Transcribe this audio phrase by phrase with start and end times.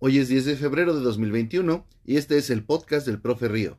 [0.00, 3.78] Hoy es 10 de febrero de 2021 y este es el podcast del profe Río.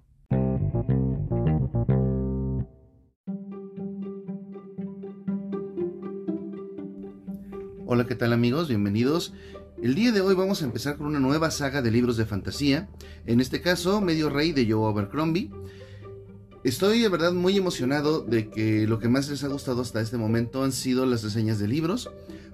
[7.85, 8.67] Hola, ¿qué tal amigos?
[8.67, 9.33] Bienvenidos.
[9.81, 12.89] El día de hoy vamos a empezar con una nueva saga de libros de fantasía,
[13.25, 15.49] en este caso Medio Rey de Joe Abercrombie.
[16.65, 20.17] Estoy de verdad muy emocionado de que lo que más les ha gustado hasta este
[20.17, 22.09] momento han sido las reseñas de libros.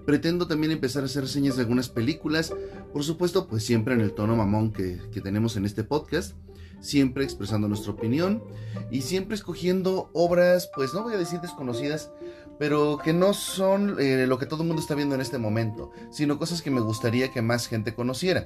[0.05, 2.53] Pretendo también empezar a hacer reseñas de algunas películas,
[2.93, 6.35] por supuesto, pues siempre en el tono mamón que, tenemos en este podcast,
[6.79, 8.43] siempre expresando nuestra opinión
[8.91, 12.11] y siempre escogiendo obras, pues no voy a decir desconocidas,
[12.59, 15.91] pero que no son eh, lo que todo el mundo está viendo en este momento,
[16.11, 18.45] sino cosas que me gustaría que más gente conociera.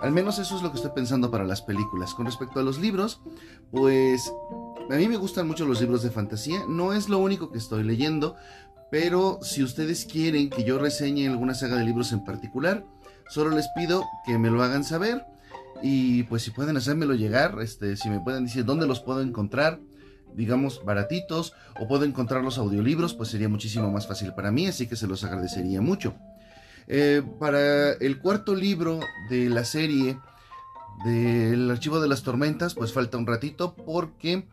[0.00, 2.14] Al menos eso es lo que estoy pensando para las películas.
[2.14, 3.20] Con respecto a los libros,
[3.72, 4.32] pues
[4.90, 7.82] a mí me gustan mucho los libros de fantasía, no es lo único que estoy
[7.82, 8.36] leyendo,
[8.90, 12.84] pero si ustedes quieren que yo reseñe alguna saga de libros en particular,
[13.28, 15.24] solo les pido que me lo hagan saber
[15.82, 19.80] y pues si pueden hacérmelo llegar, este, si me pueden decir dónde los puedo encontrar,
[20.34, 24.86] digamos baratitos, o puedo encontrar los audiolibros, pues sería muchísimo más fácil para mí, así
[24.86, 26.14] que se los agradecería mucho.
[26.88, 30.18] Eh, para el cuarto libro de la serie
[31.04, 34.48] del Archivo de las Tormentas, pues falta un ratito porque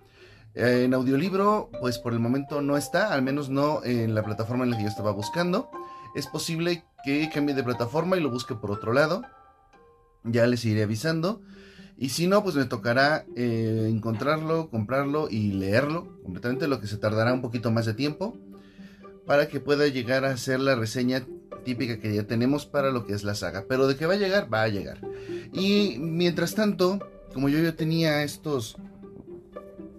[0.56, 4.72] en audiolibro, pues por el momento no está, al menos no en la plataforma en
[4.72, 5.70] la que yo estaba buscando.
[6.16, 9.22] Es posible que cambie de plataforma y lo busque por otro lado.
[10.24, 11.42] Ya les iré avisando.
[11.98, 16.98] Y si no, pues me tocará eh, encontrarlo, comprarlo y leerlo completamente, lo que se
[16.98, 18.38] tardará un poquito más de tiempo
[19.26, 21.26] para que pueda llegar a ser la reseña
[21.64, 23.66] típica que ya tenemos para lo que es la saga.
[23.68, 25.00] Pero de que va a llegar, va a llegar.
[25.54, 27.00] Y mientras tanto,
[27.34, 28.78] como yo ya tenía estos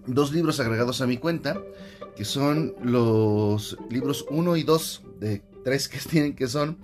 [0.07, 1.61] dos libros agregados a mi cuenta,
[2.17, 6.79] que son los libros 1 y 2 de tres que tienen que son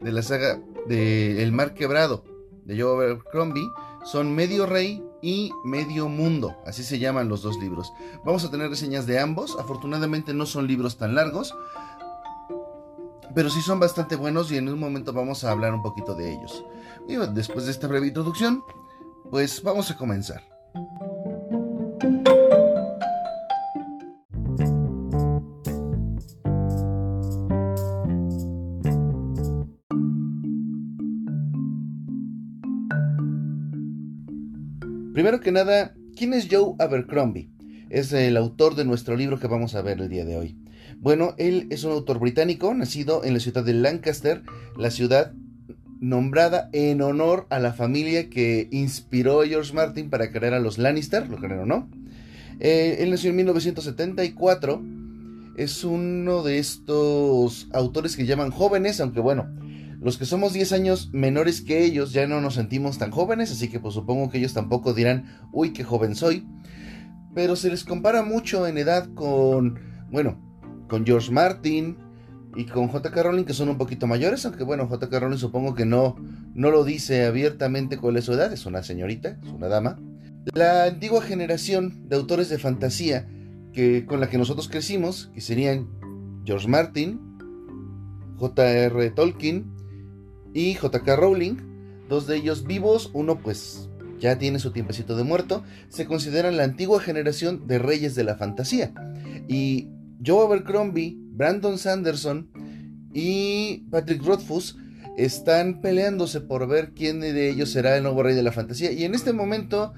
[0.00, 2.24] de la saga de El Mar Quebrado
[2.64, 3.68] de Joe Abercrombie,
[4.04, 7.92] son Medio Rey y Medio Mundo, así se llaman los dos libros.
[8.24, 11.54] Vamos a tener reseñas de ambos, afortunadamente no son libros tan largos,
[13.34, 16.32] pero sí son bastante buenos y en un momento vamos a hablar un poquito de
[16.32, 16.64] ellos.
[17.08, 18.62] Y después de esta breve introducción,
[19.30, 20.42] pues vamos a comenzar.
[35.18, 37.50] Primero que nada, ¿quién es Joe Abercrombie?
[37.90, 40.56] Es el autor de nuestro libro que vamos a ver el día de hoy.
[41.00, 44.44] Bueno, él es un autor británico, nacido en la ciudad de Lancaster,
[44.76, 45.32] la ciudad
[45.98, 50.78] nombrada en honor a la familia que inspiró a George Martin para crear a los
[50.78, 51.90] Lannister, lo creen o no.
[52.60, 54.80] Eh, él nació en 1974,
[55.56, 59.48] es uno de estos autores que llaman jóvenes, aunque bueno,
[60.00, 63.68] los que somos 10 años menores que ellos ya no nos sentimos tan jóvenes, así
[63.68, 66.46] que pues supongo que ellos tampoco dirán, uy, qué joven soy.
[67.34, 69.78] Pero se les compara mucho en edad con,
[70.10, 70.40] bueno,
[70.88, 71.98] con George Martin
[72.56, 73.22] y con J.K.
[73.22, 75.18] Rowling, que son un poquito mayores, aunque bueno, J.K.
[75.18, 76.16] Rowling supongo que no,
[76.54, 79.98] no lo dice abiertamente cuál es su edad, es una señorita, es una dama.
[80.54, 83.28] La antigua generación de autores de fantasía
[83.72, 85.88] que, con la que nosotros crecimos, que serían
[86.44, 87.20] George Martin,
[88.36, 89.10] J.R.
[89.10, 89.77] Tolkien,
[90.54, 91.56] y JK Rowling,
[92.08, 93.88] dos de ellos vivos, uno pues
[94.18, 98.36] ya tiene su tiempecito de muerto, se consideran la antigua generación de reyes de la
[98.36, 98.92] fantasía.
[99.46, 99.88] Y
[100.24, 102.50] Joe Abercrombie, Brandon Sanderson
[103.12, 104.76] y Patrick Rothfuss
[105.16, 108.92] están peleándose por ver quién de ellos será el nuevo rey de la fantasía.
[108.92, 109.92] Y en este momento,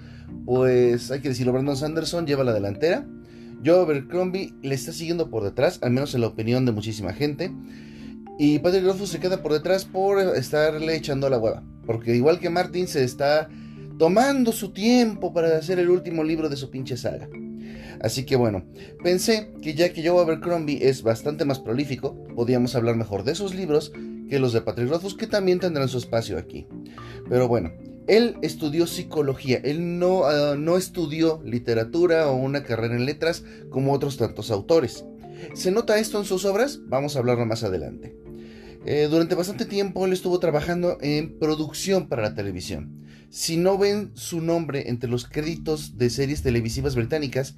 [0.46, 3.06] pues hay que decirlo, Brandon Sanderson lleva la delantera.
[3.64, 7.52] Joe Abercrombie le está siguiendo por detrás, al menos en la opinión de muchísima gente.
[8.42, 11.62] Y Patrick Rothfuss se queda por detrás por estarle echando la hueva.
[11.84, 13.50] Porque igual que Martin se está
[13.98, 17.28] tomando su tiempo para hacer el último libro de su pinche saga.
[18.00, 18.64] Así que bueno,
[19.04, 23.54] pensé que ya que Joe Abercrombie es bastante más prolífico, podíamos hablar mejor de sus
[23.54, 23.92] libros
[24.30, 26.66] que los de Patrick Rothfuss, que también tendrán su espacio aquí.
[27.28, 27.74] Pero bueno,
[28.06, 33.92] él estudió psicología, él no, ah, no estudió literatura o una carrera en letras como
[33.92, 35.04] otros tantos autores.
[35.52, 36.80] ¿Se nota esto en sus obras?
[36.86, 38.16] Vamos a hablarlo más adelante.
[38.86, 43.04] Eh, durante bastante tiempo él estuvo trabajando en producción para la televisión.
[43.28, 47.56] Si no ven su nombre entre los créditos de series televisivas británicas,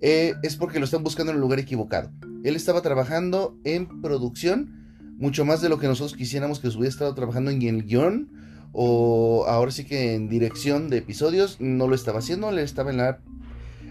[0.00, 2.12] eh, es porque lo están buscando en el lugar equivocado.
[2.44, 7.14] Él estaba trabajando en producción, mucho más de lo que nosotros quisiéramos que hubiera estado
[7.14, 8.30] trabajando en el guion,
[8.72, 13.00] o ahora sí que en dirección de episodios, no lo estaba haciendo, él estaba en,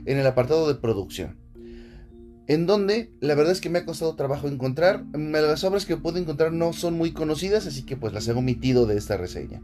[0.05, 1.35] el apartado de producción
[2.47, 5.05] en donde la verdad es que me ha costado trabajo encontrar.
[5.13, 8.85] Las obras que puedo encontrar no son muy conocidas, así que pues las he omitido
[8.85, 9.61] de esta reseña.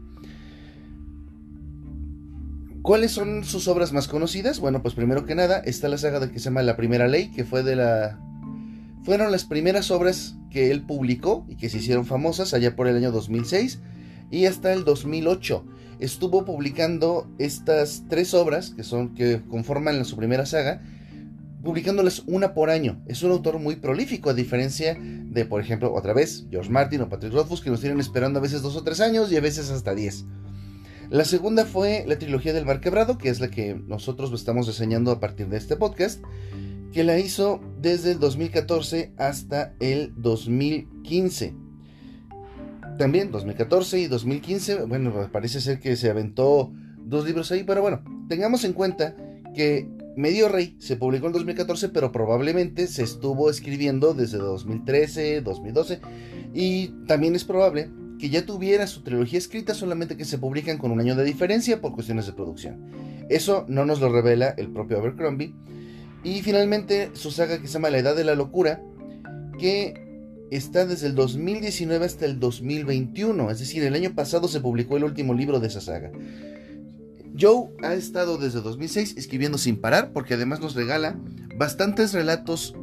[2.82, 4.60] ¿Cuáles son sus obras más conocidas?
[4.60, 7.30] Bueno, pues primero que nada está la saga de que se llama La Primera Ley,
[7.30, 8.20] que fue de la...
[9.04, 12.96] Fueron las primeras obras que él publicó y que se hicieron famosas allá por el
[12.96, 13.80] año 2006
[14.30, 15.64] y hasta el 2008.
[15.98, 20.82] Estuvo publicando estas tres obras que son que conforman su primera saga
[21.64, 23.02] publicándoles una por año.
[23.06, 27.08] Es un autor muy prolífico, a diferencia de, por ejemplo, otra vez, George Martin o
[27.08, 29.70] Patrick Rothfuss, que nos tienen esperando a veces dos o tres años y a veces
[29.70, 30.26] hasta diez.
[31.10, 35.10] La segunda fue la trilogía del Mar Quebrado, que es la que nosotros estamos diseñando
[35.10, 36.22] a partir de este podcast,
[36.92, 41.54] que la hizo desde el 2014 hasta el 2015.
[42.98, 48.04] También 2014 y 2015, bueno, parece ser que se aventó dos libros ahí, pero bueno,
[48.28, 49.16] tengamos en cuenta
[49.54, 56.00] que Medio Rey se publicó en 2014, pero probablemente se estuvo escribiendo desde 2013, 2012,
[56.52, 60.92] y también es probable que ya tuviera su trilogía escrita, solamente que se publican con
[60.92, 62.90] un año de diferencia por cuestiones de producción.
[63.28, 65.54] Eso no nos lo revela el propio Abercrombie.
[66.22, 68.82] Y finalmente su saga que se llama La Edad de la Locura,
[69.58, 69.94] que
[70.50, 75.04] está desde el 2019 hasta el 2021, es decir, el año pasado se publicó el
[75.04, 76.10] último libro de esa saga.
[77.38, 81.18] Joe ha estado desde 2006 escribiendo sin parar porque además nos regala
[81.56, 82.74] bastantes relatos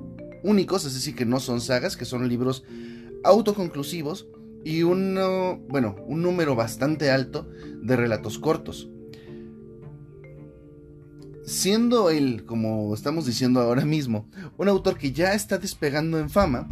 [0.44, 2.64] únicos, es decir, que no son sagas, que son libros
[3.24, 4.28] autoconclusivos
[4.64, 7.50] y uno, bueno, un número bastante alto
[7.82, 8.90] de relatos cortos.
[11.44, 16.70] Siendo él, como estamos diciendo ahora mismo, un autor que ya está despegando en fama,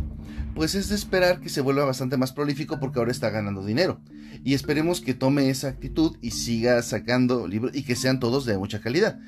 [0.55, 4.01] pues es de esperar que se vuelva bastante más prolífico porque ahora está ganando dinero.
[4.43, 8.57] Y esperemos que tome esa actitud y siga sacando libros y que sean todos de
[8.57, 9.19] mucha calidad.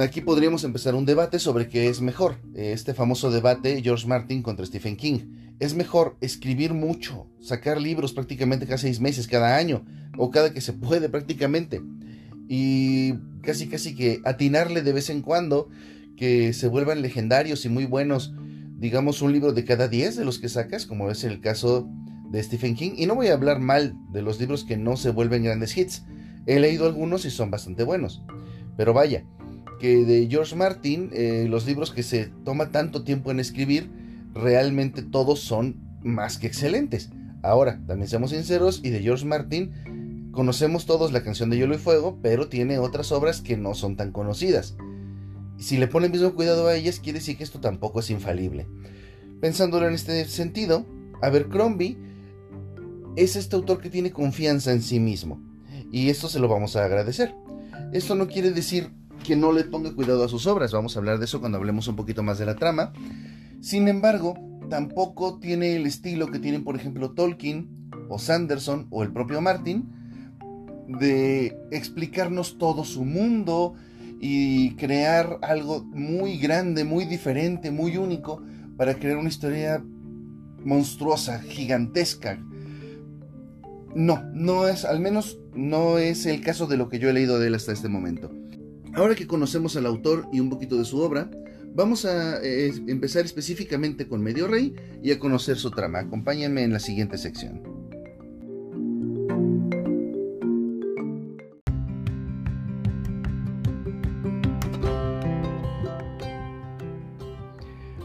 [0.00, 2.36] Aquí podríamos empezar un debate sobre qué es mejor.
[2.54, 5.20] Este famoso debate George Martin contra Stephen King.
[5.58, 9.84] Es mejor escribir mucho, sacar libros prácticamente cada seis meses, cada año,
[10.18, 11.80] o cada que se puede prácticamente.
[12.48, 15.68] Y casi casi que atinarle de vez en cuando,
[16.16, 18.34] que se vuelvan legendarios y muy buenos
[18.84, 21.88] digamos, un libro de cada 10 de los que sacas, como es el caso
[22.28, 22.92] de Stephen King.
[22.98, 26.04] Y no voy a hablar mal de los libros que no se vuelven grandes hits.
[26.44, 28.22] He leído algunos y son bastante buenos.
[28.76, 29.24] Pero vaya,
[29.80, 33.90] que de George Martin, eh, los libros que se toma tanto tiempo en escribir,
[34.34, 37.08] realmente todos son más que excelentes.
[37.40, 41.78] Ahora, también seamos sinceros, y de George Martin conocemos todos la canción de Hielo y
[41.78, 44.76] Fuego, pero tiene otras obras que no son tan conocidas
[45.58, 48.66] si le pone el mismo cuidado a ellas, quiere decir que esto tampoco es infalible.
[49.40, 50.86] Pensándolo en este sentido,
[51.22, 51.96] Abercrombie
[53.16, 55.40] es este autor que tiene confianza en sí mismo.
[55.92, 57.34] Y esto se lo vamos a agradecer.
[57.92, 58.90] Esto no quiere decir
[59.24, 60.72] que no le ponga cuidado a sus obras.
[60.72, 62.92] Vamos a hablar de eso cuando hablemos un poquito más de la trama.
[63.60, 64.34] Sin embargo,
[64.68, 69.88] tampoco tiene el estilo que tienen, por ejemplo, Tolkien o Sanderson o el propio Martin
[70.88, 73.74] de explicarnos todo su mundo,
[74.20, 78.42] y crear algo muy grande, muy diferente, muy único
[78.76, 79.84] para crear una historia
[80.64, 82.42] monstruosa, gigantesca.
[83.94, 87.38] No, no es, al menos no es el caso de lo que yo he leído
[87.38, 88.32] de él hasta este momento.
[88.94, 91.30] Ahora que conocemos al autor y un poquito de su obra,
[91.74, 96.00] vamos a eh, empezar específicamente con Medio Rey y a conocer su trama.
[96.00, 97.73] Acompáñenme en la siguiente sección.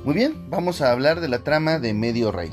[0.09, 2.51] Muy bien, vamos a hablar de la trama de Medio Rey.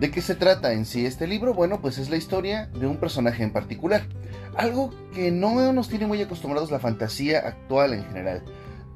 [0.00, 1.54] ¿De qué se trata en sí este libro?
[1.54, 4.08] Bueno, pues es la historia de un personaje en particular.
[4.56, 8.42] Algo que no nos tiene muy acostumbrados la fantasía actual en general.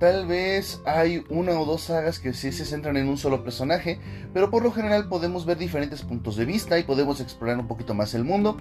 [0.00, 4.00] Tal vez hay una o dos sagas que sí se centran en un solo personaje,
[4.34, 7.94] pero por lo general podemos ver diferentes puntos de vista y podemos explorar un poquito
[7.94, 8.56] más el mundo.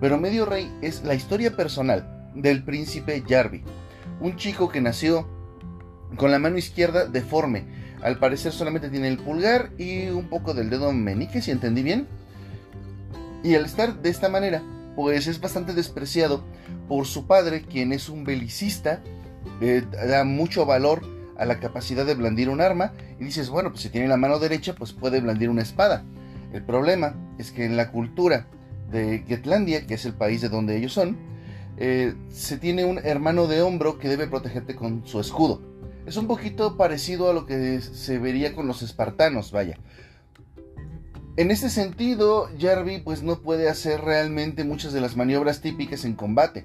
[0.00, 3.64] Pero Medio Rey es la historia personal del príncipe Jarvi,
[4.20, 5.26] un chico que nació
[6.16, 7.73] con la mano izquierda deforme,
[8.04, 12.06] al parecer solamente tiene el pulgar y un poco del dedo meñique, si entendí bien.
[13.42, 14.62] Y al estar de esta manera,
[14.94, 16.44] pues es bastante despreciado
[16.86, 19.00] por su padre, quien es un belicista,
[19.62, 21.02] eh, da mucho valor
[21.38, 24.38] a la capacidad de blandir un arma y dices, bueno, pues si tiene la mano
[24.38, 26.04] derecha, pues puede blandir una espada.
[26.52, 28.46] El problema es que en la cultura
[28.90, 31.16] de Getlandia, que es el país de donde ellos son,
[31.78, 35.73] eh, se tiene un hermano de hombro que debe protegerte con su escudo.
[36.06, 39.78] Es un poquito parecido a lo que se vería con los espartanos, vaya.
[41.36, 46.14] En ese sentido, Jarvi pues no puede hacer realmente muchas de las maniobras típicas en
[46.14, 46.64] combate.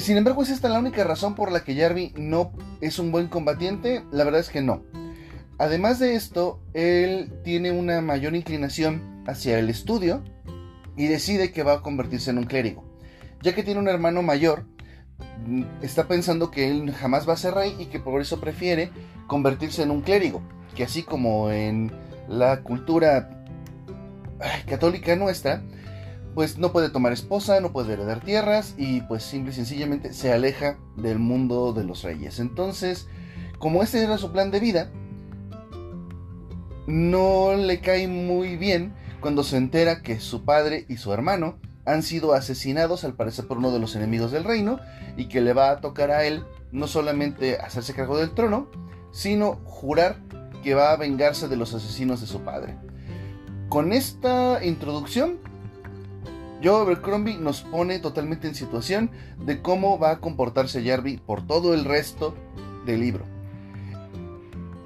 [0.00, 3.28] Sin embargo, ¿es esta la única razón por la que Jarvi no es un buen
[3.28, 4.04] combatiente?
[4.12, 4.84] La verdad es que no.
[5.58, 10.22] Además de esto, él tiene una mayor inclinación hacia el estudio
[10.96, 12.84] y decide que va a convertirse en un clérigo.
[13.42, 14.66] ya que tiene un hermano mayor,
[15.82, 18.90] está pensando que él jamás va a ser rey y que por eso prefiere
[19.26, 20.42] convertirse en un clérigo,
[20.74, 21.92] que así como en
[22.28, 23.44] la cultura
[24.66, 25.62] católica nuestra,
[26.34, 30.32] pues no puede tomar esposa, no puede heredar tierras y pues simple y sencillamente se
[30.32, 32.38] aleja del mundo de los reyes.
[32.38, 33.08] Entonces,
[33.58, 34.90] como ese era su plan de vida,
[36.86, 42.02] no le cae muy bien cuando se entera que su padre y su hermano han
[42.02, 44.78] sido asesinados al parecer por uno de los enemigos del reino
[45.16, 48.68] y que le va a tocar a él no solamente hacerse cargo del trono,
[49.10, 50.16] sino jurar
[50.62, 52.76] que va a vengarse de los asesinos de su padre.
[53.70, 55.38] Con esta introducción,
[56.62, 61.72] Joe Abercrombie nos pone totalmente en situación de cómo va a comportarse Jarvie por todo
[61.72, 62.34] el resto
[62.84, 63.24] del libro.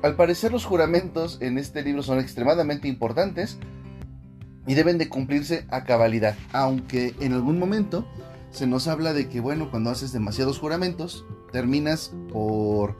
[0.02, 3.58] Al parecer los juramentos en este libro son extremadamente importantes
[4.66, 8.06] y deben de cumplirse a cabalidad, aunque en algún momento
[8.50, 12.96] se nos habla de que bueno, cuando haces demasiados juramentos, terminas por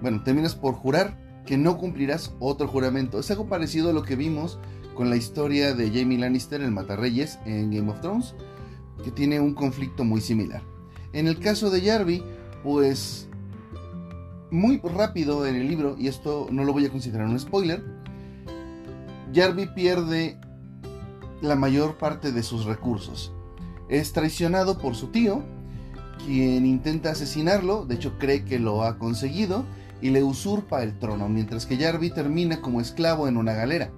[0.00, 3.18] bueno, terminas por jurar que no cumplirás otro juramento.
[3.18, 4.58] Es algo parecido a lo que vimos
[4.94, 8.34] con la historia de Jamie Lannister, el Matarreyes, en Game of Thrones,
[9.02, 10.62] que tiene un conflicto muy similar.
[11.12, 12.22] En el caso de Jarvie,
[12.62, 13.28] pues
[14.50, 17.82] muy rápido en el libro, y esto no lo voy a considerar un spoiler,
[19.34, 20.38] Jarvie pierde
[21.40, 23.32] la mayor parte de sus recursos.
[23.88, 25.42] Es traicionado por su tío,
[26.24, 29.64] quien intenta asesinarlo, de hecho cree que lo ha conseguido,
[30.00, 33.90] y le usurpa el trono, mientras que Jarvie termina como esclavo en una galera.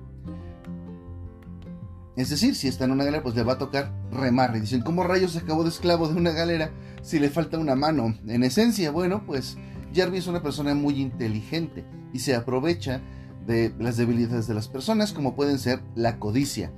[2.17, 4.57] Es decir, si está en una galera, pues le va a tocar remar.
[4.57, 6.71] Y dicen, ¿cómo rayos se acabó de esclavo de una galera
[7.03, 8.15] si le falta una mano?
[8.27, 9.59] En esencia, bueno, pues
[9.95, 13.03] Jarvis es una persona muy inteligente y se aprovecha
[13.47, 16.73] de las debilidades de las personas como pueden ser la codicia.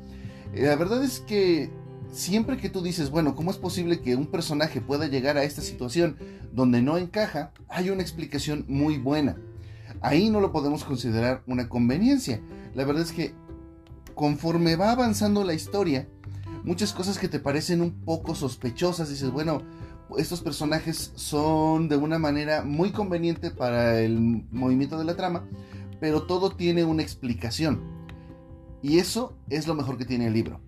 [0.55, 1.71] Eh, la verdad es que
[2.13, 5.63] siempre que tú dices, bueno, ¿cómo es posible que un personaje pueda llegar a esta
[5.63, 6.17] situación
[6.53, 7.53] donde no encaja?
[7.69, 9.37] Hay una explicación muy buena.
[10.01, 12.41] Ahí no lo podemos considerar una conveniencia.
[12.75, 13.35] La verdad es que
[14.15, 16.09] conforme va avanzando la historia,
[16.65, 19.63] muchas cosas que te parecen un poco sospechosas, dices, bueno,
[20.17, 24.19] estos personajes son de una manera muy conveniente para el
[24.51, 25.45] movimiento de la trama,
[26.01, 27.98] pero todo tiene una explicación.
[28.83, 30.61] Y eso es lo mejor que tiene el libro.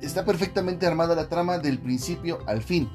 [0.00, 2.88] Está perfectamente armada la trama del principio al fin,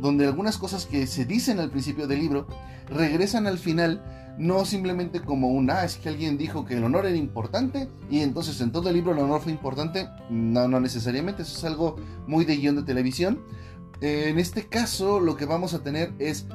[0.00, 2.46] donde algunas cosas que se dicen al principio del libro
[2.88, 4.02] regresan al final
[4.38, 8.20] no simplemente como un, ah, es que alguien dijo que el honor era importante y
[8.20, 10.08] entonces en todo el libro el honor fue importante.
[10.30, 13.40] No, no necesariamente, eso es algo muy de guion de televisión,
[14.00, 16.46] en este caso lo que vamos a tener es,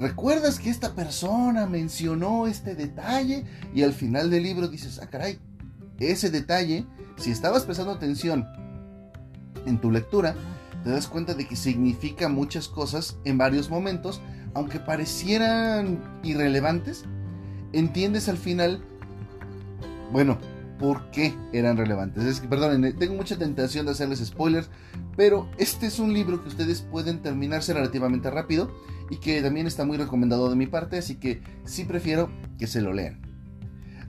[0.00, 3.44] ¿recuerdas que esta persona mencionó este detalle?
[3.74, 5.38] Y al final del libro dices, ah, caray,
[5.98, 6.86] ese detalle,
[7.16, 8.46] si estabas prestando atención
[9.66, 10.34] en tu lectura,
[10.84, 14.20] te das cuenta de que significa muchas cosas en varios momentos,
[14.54, 17.04] aunque parecieran irrelevantes,
[17.72, 18.82] entiendes al final,
[20.12, 20.38] bueno,
[20.78, 22.24] por qué eran relevantes.
[22.24, 24.70] Es que, perdón, tengo mucha tentación de hacerles spoilers,
[25.16, 28.72] pero este es un libro que ustedes pueden terminarse relativamente rápido
[29.10, 32.80] y que también está muy recomendado de mi parte, así que sí prefiero que se
[32.80, 33.20] lo lean.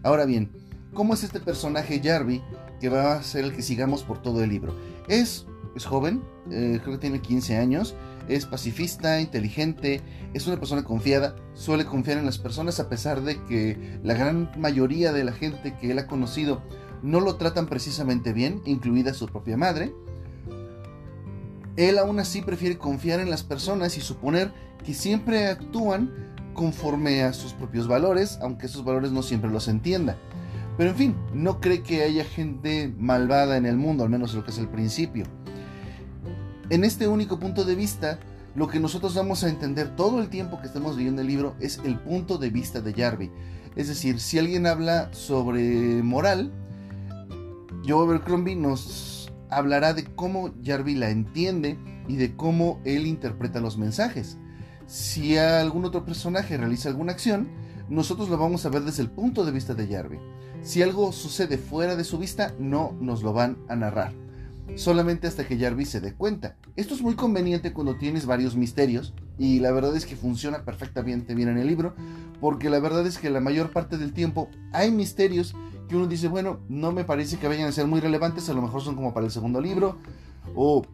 [0.04, 0.52] Ahora bien,
[0.94, 2.42] ¿cómo es este personaje Jarvie
[2.80, 4.76] que va a ser el que sigamos por todo el libro?
[5.08, 7.96] Es, es joven, eh, creo que tiene 15 años,
[8.28, 10.02] es pacifista, inteligente,
[10.34, 14.52] es una persona confiada, suele confiar en las personas a pesar de que la gran
[14.58, 16.62] mayoría de la gente que él ha conocido
[17.02, 19.94] no lo tratan precisamente bien, incluida su propia madre.
[21.76, 24.52] Él aún así prefiere confiar en las personas y suponer
[24.84, 26.12] que siempre actúan
[26.54, 30.18] conforme a sus propios valores, aunque esos valores no siempre los entienda.
[30.80, 34.46] Pero en fin, no cree que haya gente malvada en el mundo, al menos lo
[34.46, 35.26] que es el principio.
[36.70, 38.18] En este único punto de vista,
[38.56, 41.82] lo que nosotros vamos a entender todo el tiempo que estemos leyendo el libro es
[41.84, 43.30] el punto de vista de Jarvie.
[43.76, 46.50] Es decir, si alguien habla sobre moral,
[47.86, 53.78] Joe Abercrombie nos hablará de cómo Jarvie la entiende y de cómo él interpreta los
[53.78, 54.38] mensajes.
[54.88, 57.50] Si algún otro personaje realiza alguna acción,
[57.90, 60.22] nosotros lo vamos a ver desde el punto de vista de Jarvie.
[60.62, 64.14] Si algo sucede fuera de su vista, no nos lo van a narrar
[64.76, 66.56] solamente hasta que Jarvis se dé cuenta.
[66.76, 71.36] Esto es muy conveniente cuando tienes varios misterios y la verdad es que funciona perfectamente
[71.36, 71.96] bien en el libro
[72.40, 75.56] porque la verdad es que la mayor parte del tiempo hay misterios
[75.88, 78.62] que uno dice, bueno, no me parece que vayan a ser muy relevantes, a lo
[78.62, 79.98] mejor son como para el segundo libro
[80.56, 80.86] o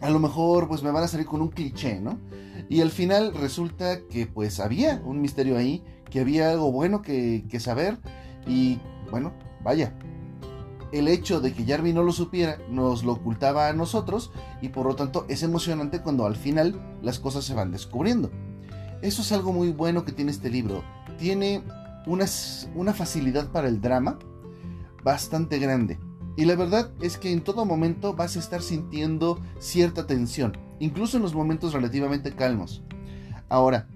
[0.00, 2.18] a lo mejor pues me van a salir con un cliché, ¿no?
[2.68, 7.44] Y al final resulta que pues había un misterio ahí, que había algo bueno que,
[7.48, 7.98] que saber
[8.46, 8.78] y
[9.10, 9.32] bueno,
[9.62, 9.94] vaya,
[10.92, 14.86] el hecho de que Jarvis no lo supiera nos lo ocultaba a nosotros y por
[14.86, 18.30] lo tanto es emocionante cuando al final las cosas se van descubriendo.
[19.02, 20.82] Eso es algo muy bueno que tiene este libro.
[21.18, 21.62] Tiene
[22.06, 22.26] una,
[22.74, 24.18] una facilidad para el drama
[25.02, 25.98] bastante grande.
[26.36, 31.16] Y la verdad es que en todo momento vas a estar sintiendo cierta tensión, incluso
[31.16, 32.82] en los momentos relativamente calmos.
[33.48, 33.88] Ahora,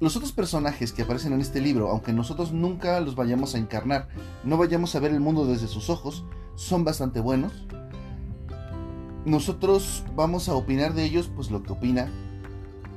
[0.00, 4.08] los otros personajes que aparecen en este libro, aunque nosotros nunca los vayamos a encarnar,
[4.42, 6.24] no vayamos a ver el mundo desde sus ojos,
[6.56, 7.52] son bastante buenos.
[9.24, 12.10] Nosotros vamos a opinar de ellos, pues lo que opina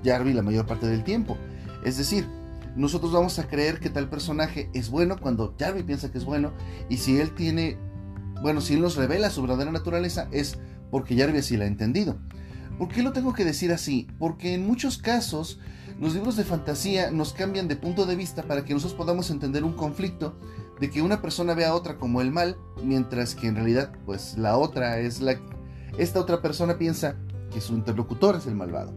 [0.03, 1.37] Jarvis la mayor parte del tiempo.
[1.83, 2.27] Es decir,
[2.75, 6.51] nosotros vamos a creer que tal personaje es bueno cuando Jarvis piensa que es bueno,
[6.89, 7.77] y si él tiene,
[8.41, 10.59] bueno, si él nos revela su verdadera naturaleza, es
[10.91, 12.17] porque Jarvis sí la ha entendido.
[12.77, 14.07] ¿Por qué lo tengo que decir así?
[14.19, 15.59] Porque en muchos casos
[15.99, 19.63] los libros de fantasía nos cambian de punto de vista para que nosotros podamos entender
[19.63, 20.37] un conflicto
[20.79, 24.37] de que una persona vea a otra como el mal, mientras que en realidad pues
[24.37, 25.39] la otra es la
[25.97, 27.15] esta otra persona piensa
[27.51, 28.93] que su interlocutor es el malvado.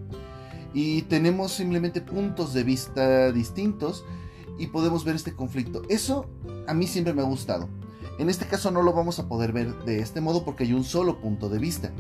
[0.75, 4.05] Y tenemos simplemente puntos de vista distintos
[4.59, 5.83] y podemos ver este conflicto.
[5.89, 6.29] Eso
[6.67, 7.69] a mí siempre me ha gustado.
[8.21, 10.85] En este caso no lo vamos a poder ver de este modo porque hay un
[10.85, 11.91] solo punto de vista,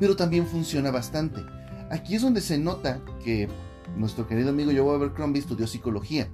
[0.00, 1.42] pero también funciona bastante.
[1.90, 3.46] Aquí es donde se nota que
[3.94, 6.30] nuestro querido amigo Joe Abercrombie estudió psicología.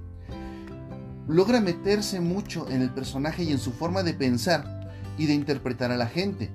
[1.27, 5.91] Logra meterse mucho en el personaje y en su forma de pensar y de interpretar
[5.91, 6.49] a la gente.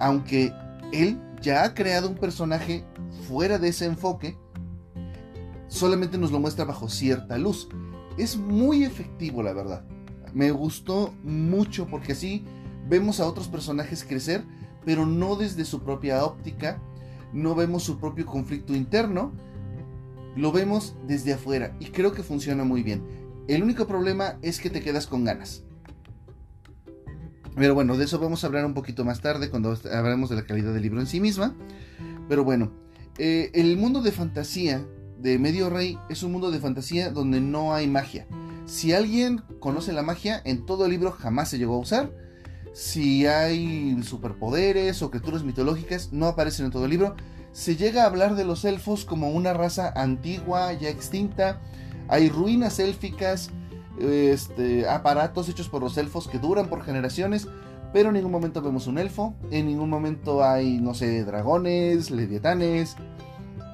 [0.00, 0.50] Aunque
[0.94, 2.86] él ya ha creado un personaje
[3.28, 4.38] fuera de ese enfoque,
[5.68, 7.68] solamente nos lo muestra bajo cierta luz.
[8.16, 9.84] Es muy efectivo, la verdad.
[10.34, 12.44] Me gustó mucho porque así
[12.88, 14.44] vemos a otros personajes crecer,
[14.84, 16.80] pero no desde su propia óptica,
[17.32, 19.32] no vemos su propio conflicto interno,
[20.36, 23.02] lo vemos desde afuera y creo que funciona muy bien.
[23.46, 25.62] El único problema es que te quedas con ganas.
[27.54, 30.46] Pero bueno, de eso vamos a hablar un poquito más tarde cuando hablemos de la
[30.46, 31.54] calidad del libro en sí misma.
[32.28, 32.72] Pero bueno,
[33.18, 34.84] eh, el mundo de fantasía
[35.20, 38.26] de Medio Rey es un mundo de fantasía donde no hay magia.
[38.66, 42.12] Si alguien conoce la magia, en todo el libro jamás se llegó a usar.
[42.72, 47.14] Si hay superpoderes o criaturas mitológicas, no aparecen en todo el libro
[47.54, 51.60] se llega a hablar de los elfos como una raza antigua, ya extinta.
[52.08, 53.50] Hay ruinas élficas,
[54.00, 57.46] este, aparatos hechos por los elfos que duran por generaciones,
[57.92, 62.96] pero en ningún momento vemos un elfo, en ningún momento hay, no sé, dragones, leviatanes,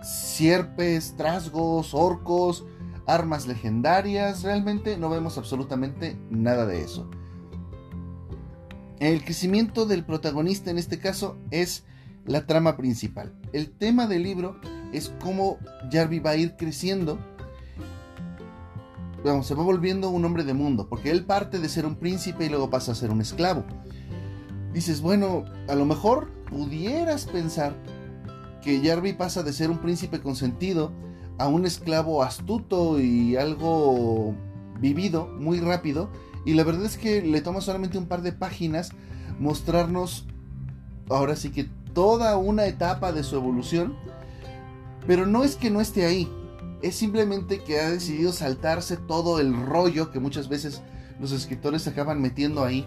[0.03, 2.67] sierpes, trasgos, orcos,
[3.11, 7.11] armas legendarias, realmente no vemos absolutamente nada de eso.
[9.01, 11.85] El crecimiento del protagonista en este caso es
[12.27, 13.35] la trama principal.
[13.53, 14.61] El tema del libro
[14.93, 15.59] es cómo
[15.91, 17.19] Jarvis va a ir creciendo.
[19.25, 22.47] Vamos, se va volviendo un hombre de mundo, porque él parte de ser un príncipe
[22.47, 23.65] y luego pasa a ser un esclavo.
[24.73, 27.75] Dices, bueno, a lo mejor pudieras pensar
[28.63, 30.93] que Jarvis pasa de ser un príncipe consentido
[31.41, 34.35] a un esclavo astuto y algo
[34.79, 36.11] vivido muy rápido.
[36.45, 38.91] Y la verdad es que le toma solamente un par de páginas
[39.39, 40.27] mostrarnos
[41.09, 43.97] ahora sí que toda una etapa de su evolución,
[45.07, 46.31] pero no es que no esté ahí,
[46.83, 50.83] es simplemente que ha decidido saltarse todo el rollo que muchas veces
[51.19, 52.87] los escritores acaban metiendo ahí.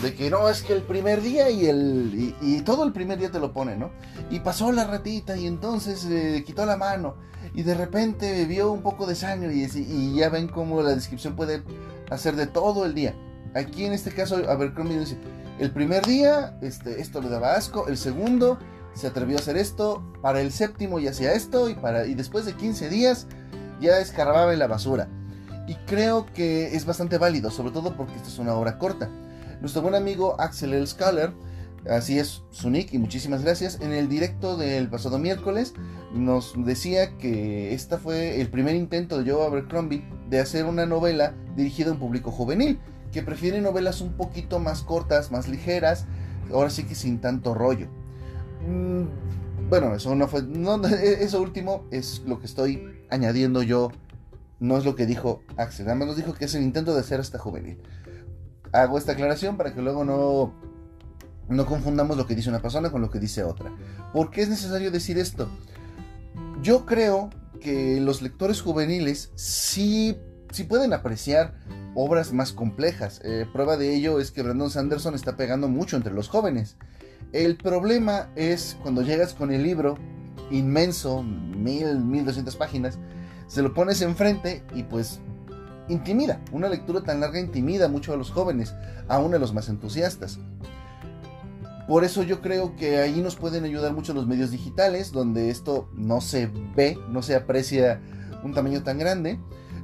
[0.00, 2.34] De que no, es que el primer día y el.
[2.40, 3.90] Y, todo el primer día te lo pone, ¿no?
[4.30, 7.16] Y pasó la ratita y entonces eh, quitó la mano.
[7.54, 9.54] Y de repente vio un poco de sangre.
[9.54, 11.62] Y, ya ven cómo la descripción puede
[12.10, 13.14] hacer de todo el día.
[13.54, 15.18] Aquí en este caso, Abercrombie dice:
[15.58, 17.86] el primer día, este, esto le daba asco.
[17.88, 18.58] El segundo,
[18.94, 20.02] se atrevió a hacer esto.
[20.20, 21.68] Para el séptimo, y hacía esto.
[21.68, 23.26] Y, para, y después de 15 días,
[23.80, 25.08] ya escarbaba en la basura.
[25.66, 29.08] Y creo que es bastante válido, sobre todo porque esta es una obra corta.
[29.62, 30.84] Nuestro buen amigo Axel L.
[30.84, 31.32] Scaler,
[31.88, 33.80] así es su nick, y muchísimas gracias.
[33.80, 35.74] En el directo del pasado miércoles
[36.12, 41.36] nos decía que esta fue el primer intento de Joe Abercrombie de hacer una novela
[41.54, 42.80] dirigida a un público juvenil
[43.12, 46.06] que prefiere novelas un poquito más cortas, más ligeras,
[46.52, 47.86] ahora sí que sin tanto rollo.
[48.68, 49.04] Mm,
[49.70, 50.42] bueno, eso no fue.
[51.20, 53.92] eso último es lo que estoy añadiendo yo.
[54.58, 55.86] No es lo que dijo Axel.
[55.86, 57.78] Además nos dijo que es el intento de hacer esta juvenil.
[58.72, 60.54] Hago esta aclaración para que luego no,
[61.48, 63.70] no confundamos lo que dice una persona con lo que dice otra.
[64.12, 65.48] ¿Por qué es necesario decir esto?
[66.62, 67.30] Yo creo
[67.60, 70.16] que los lectores juveniles sí,
[70.50, 71.54] sí pueden apreciar
[71.94, 73.20] obras más complejas.
[73.24, 76.76] Eh, prueba de ello es que Brandon Sanderson está pegando mucho entre los jóvenes.
[77.32, 79.96] El problema es cuando llegas con el libro
[80.50, 82.98] inmenso, mil, mil doscientas páginas,
[83.46, 85.20] se lo pones enfrente y pues
[85.92, 86.40] intimida.
[86.52, 88.74] Una lectura tan larga intimida mucho a los jóvenes,
[89.08, 90.38] aún a los más entusiastas.
[91.88, 95.88] Por eso yo creo que ahí nos pueden ayudar mucho los medios digitales, donde esto
[95.94, 98.00] no se ve, no se aprecia
[98.42, 99.38] un tamaño tan grande.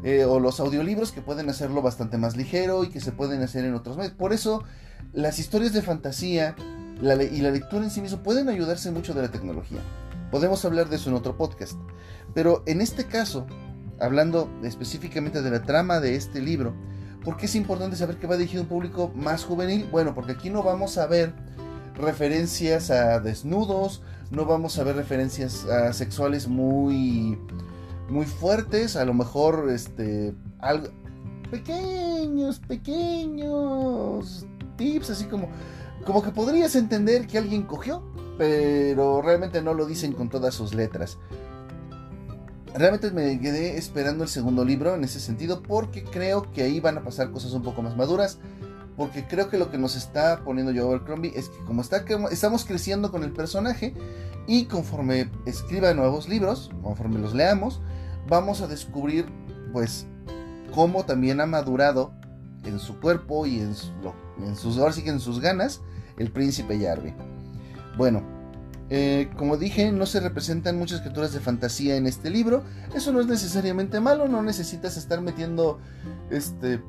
[0.04, 3.64] Eh, o los audiolibros que pueden hacerlo bastante más ligero y que se pueden hacer
[3.64, 4.14] en otros medios.
[4.14, 4.62] Por eso
[5.12, 6.54] las historias de fantasía
[7.00, 9.80] y la lectura en sí mismo pueden ayudarse mucho de la tecnología.
[10.30, 11.76] Podemos hablar de eso en otro podcast.
[12.34, 13.46] Pero en este caso,
[14.00, 16.74] hablando específicamente de la trama de este libro,
[17.24, 19.88] ¿por qué es importante saber que va dirigido a un público más juvenil?
[19.90, 21.32] Bueno, porque aquí no vamos a ver
[21.94, 27.38] referencias a desnudos, no vamos a ver referencias a sexuales muy
[28.08, 30.88] muy fuertes, a lo mejor este algo
[31.50, 35.48] pequeños, pequeños tips así como
[36.04, 38.02] como que podrías entender que alguien cogió,
[38.38, 41.18] pero realmente no lo dicen con todas sus letras.
[42.78, 46.96] Realmente me quedé esperando el segundo libro en ese sentido porque creo que ahí van
[46.96, 48.38] a pasar cosas un poco más maduras.
[48.96, 53.10] Porque creo que lo que nos está poniendo Joe Abercrombie es que como estamos creciendo
[53.10, 53.94] con el personaje
[54.46, 57.80] y conforme escriba nuevos libros, conforme los leamos,
[58.28, 59.26] vamos a descubrir
[59.72, 60.06] pues
[60.72, 62.12] cómo también ha madurado
[62.64, 65.80] en su cuerpo y en, sus, ahora sí en sus ganas
[66.16, 67.12] el príncipe Yarvi.
[67.96, 68.37] Bueno,
[68.90, 72.64] eh, como dije, no se representan muchas criaturas de fantasía en este libro.
[72.94, 75.78] Eso no es necesariamente malo, no necesitas estar metiendo,
[76.30, 76.82] este,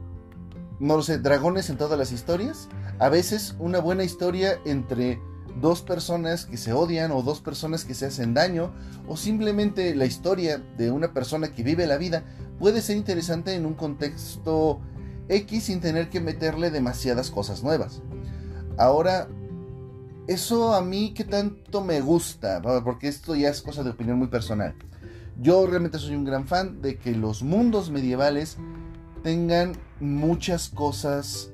[0.79, 2.69] no lo sé, dragones en todas las historias.
[2.99, 5.19] A veces una buena historia entre
[5.61, 8.71] dos personas que se odian o dos personas que se hacen daño
[9.07, 12.23] o simplemente la historia de una persona que vive la vida
[12.59, 14.79] puede ser interesante en un contexto
[15.27, 18.01] X sin tener que meterle demasiadas cosas nuevas.
[18.77, 19.27] Ahora,
[20.33, 24.27] eso a mí que tanto me gusta, porque esto ya es cosa de opinión muy
[24.27, 24.75] personal.
[25.41, 28.57] Yo realmente soy un gran fan de que los mundos medievales
[29.23, 31.51] tengan muchas cosas,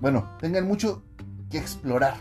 [0.00, 1.02] bueno, tengan mucho
[1.50, 2.16] que explorar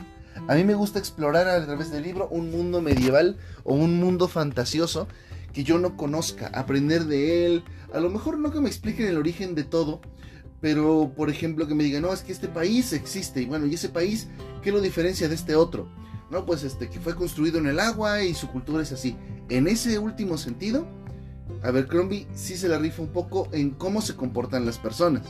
[0.48, 4.28] a mí me gusta explorar a través del libro un mundo medieval o un mundo
[4.28, 5.08] fantasioso
[5.54, 7.64] que yo no conozca, aprender de él.
[7.94, 10.00] A lo mejor no que me expliquen el origen de todo,
[10.62, 13.76] pero por ejemplo que me digan, no, es que este país existe, y bueno, ¿y
[13.76, 14.28] ese país
[14.62, 15.88] qué lo diferencia de este otro?
[16.30, 19.16] No, pues este, que fue construido en el agua y su cultura es así.
[19.50, 20.86] En ese último sentido,
[21.64, 25.24] Abercrombie sí se la rifa un poco en cómo se comportan las personas.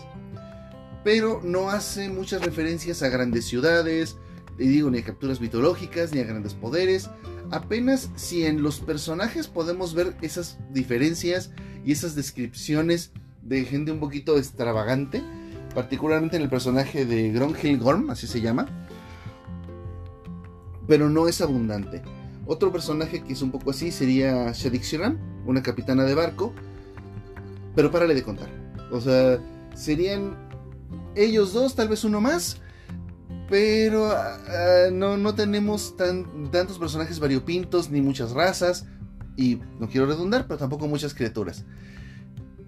[1.04, 4.18] Pero no hace muchas referencias a grandes ciudades,
[4.58, 7.10] y digo, ni a capturas mitológicas, ni a grandes poderes.
[7.52, 11.52] Apenas si en los personajes podemos ver esas diferencias
[11.86, 13.12] y esas descripciones
[13.48, 15.24] de gente un poquito extravagante,
[15.74, 17.32] particularmente en el personaje de
[17.78, 18.68] Gorm, así se llama,
[20.86, 22.02] pero no es abundante.
[22.46, 26.54] Otro personaje que es un poco así sería Shadik Shiran, una capitana de barco,
[27.76, 28.50] pero párale de contar.
[28.92, 29.40] O sea,
[29.76, 30.36] serían
[31.16, 32.62] ellos dos, tal vez uno más,
[33.50, 38.88] pero ah, ah, no, no tenemos tan, tantos personajes variopintos ni muchas razas.
[39.38, 41.64] Y no quiero redundar, pero tampoco muchas criaturas.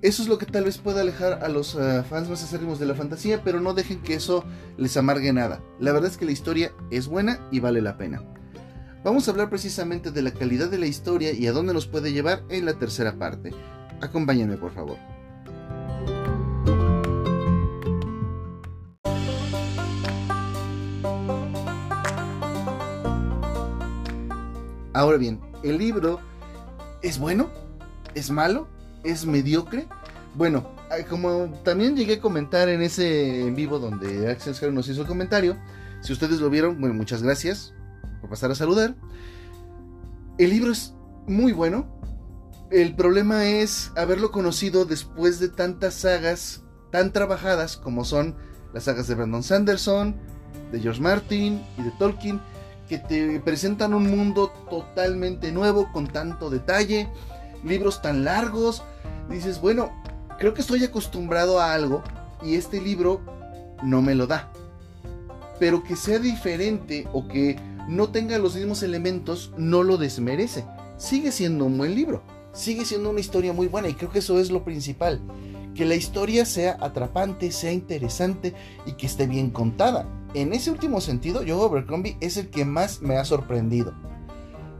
[0.01, 2.85] Eso es lo que tal vez pueda alejar a los ah, fans más acérrimos de
[2.85, 4.45] la fantasía, pero no dejen que eso
[4.77, 5.61] les amargue nada.
[5.77, 8.23] La verdad es que la historia es buena y vale la pena.
[9.03, 12.13] Vamos a hablar precisamente de la calidad de la historia y a dónde nos puede
[12.13, 13.51] llevar en la tercera parte.
[13.99, 14.97] Acompáñenme por favor.
[24.93, 26.21] Ahora bien, el libro
[27.01, 27.49] es bueno,
[28.15, 28.67] es malo,
[29.03, 29.87] es mediocre.
[30.35, 30.69] Bueno,
[31.09, 35.57] como también llegué a comentar en ese en vivo donde Axel nos hizo el comentario,
[36.01, 37.73] si ustedes lo vieron, bueno, muchas gracias
[38.21, 38.95] por pasar a saludar.
[40.37, 40.93] El libro es
[41.27, 41.87] muy bueno.
[42.71, 48.35] El problema es haberlo conocido después de tantas sagas tan trabajadas como son
[48.73, 50.15] las sagas de Brandon Sanderson,
[50.71, 52.39] de George Martin y de Tolkien
[52.89, 57.07] que te presentan un mundo totalmente nuevo con tanto detalle,
[57.63, 58.83] libros tan largos.
[59.29, 59.91] Dices, bueno,
[60.37, 62.03] creo que estoy acostumbrado a algo
[62.43, 63.21] y este libro
[63.83, 64.51] no me lo da.
[65.59, 70.65] Pero que sea diferente o que no tenga los mismos elementos no lo desmerece.
[70.97, 72.23] Sigue siendo un buen libro.
[72.53, 75.21] Sigue siendo una historia muy buena y creo que eso es lo principal.
[75.75, 78.53] Que la historia sea atrapante, sea interesante
[78.85, 83.01] y que esté bien contada en ese último sentido, Joe Abercrombie es el que más
[83.01, 83.93] me ha sorprendido.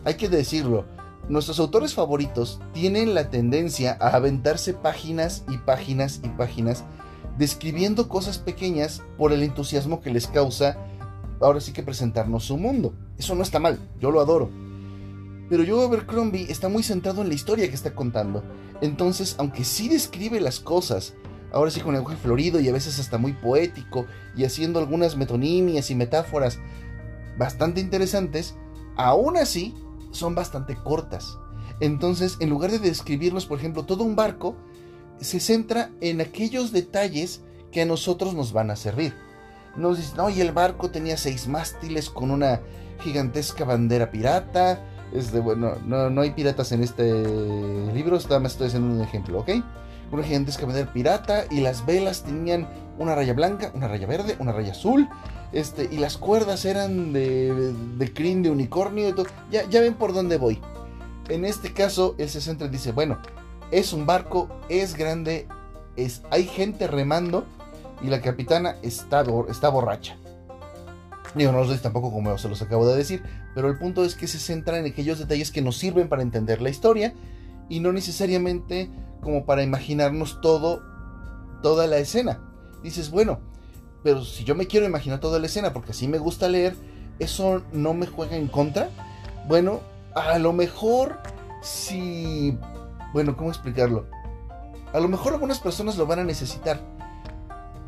[0.06, 0.86] Hay que decirlo,
[1.30, 6.84] nuestros autores favoritos tienen la tendencia a aventarse páginas y páginas y páginas
[7.38, 10.78] describiendo cosas pequeñas por el entusiasmo que les causa
[11.40, 12.94] ahora sí que presentarnos su mundo.
[13.18, 14.50] Eso no está mal, yo lo adoro.
[15.50, 18.44] Pero Joe Abercrombie está muy centrado en la historia que está contando.
[18.82, 21.14] Entonces, aunque sí describe las cosas
[21.52, 25.90] ahora sí con lenguaje florido y a veces hasta muy poético y haciendo algunas metonimias
[25.90, 26.60] y metáforas
[27.38, 28.56] bastante interesantes,
[28.96, 29.74] aún así
[30.12, 31.38] son bastante cortas.
[31.80, 34.56] Entonces, en lugar de describirnos, por ejemplo, todo un barco,
[35.20, 37.42] se centra en aquellos detalles
[37.72, 39.14] que a nosotros nos van a servir.
[39.76, 42.62] Nos dicen, oye, el barco tenía seis mástiles con una
[43.02, 44.84] gigantesca bandera pirata.
[45.14, 47.04] Este, bueno, no, no hay piratas en este
[47.94, 49.50] libro, nada más estoy haciendo un ejemplo, ¿ok?
[50.12, 52.68] Una gigantesca bandera pirata y las velas tenían
[52.98, 55.08] una raya blanca, una raya verde, una raya azul.
[55.52, 59.14] Este, y las cuerdas eran de, de crin de unicornio.
[59.52, 60.62] Ya, ya ven por dónde voy.
[61.30, 63.20] En este caso, el se centra y dice, bueno,
[63.72, 65.48] es un barco, es grande,
[65.96, 67.46] es, hay gente remando
[68.02, 70.18] y la capitana está, está borracha.
[71.36, 74.16] Digo, no los doy tampoco como se los acabo de decir, pero el punto es
[74.16, 77.14] que se centra en aquellos detalles que nos sirven para entender la historia
[77.70, 78.90] y no necesariamente
[79.22, 80.82] como para imaginarnos todo,
[81.62, 82.42] toda la escena.
[82.82, 83.40] Dices, bueno,
[84.04, 86.76] pero si yo me quiero imaginar toda la escena porque así me gusta leer,
[87.20, 88.90] ¿eso no me juega en contra?
[89.48, 89.82] Bueno,
[90.16, 91.20] a lo mejor
[91.62, 92.58] si...
[93.14, 94.06] Bueno, ¿cómo explicarlo?
[94.94, 96.80] A lo mejor algunas personas lo van a necesitar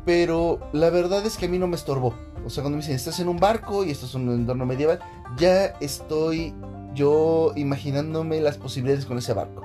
[0.04, 2.14] pero la verdad es que a mí no me estorbó.
[2.44, 4.98] O sea, cuando me dicen, estás en un barco y esto es un entorno medieval,
[5.36, 6.54] ya estoy
[6.94, 9.61] yo imaginándome las posibilidades con ese barco.